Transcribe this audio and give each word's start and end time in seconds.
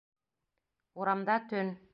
Урамда 1.03 1.37
төн. 1.53 1.69